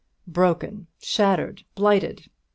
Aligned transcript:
'Broken!' 0.25 0.87
'Shattered!' 0.97 1.61
'Blighted!' 1.75 2.31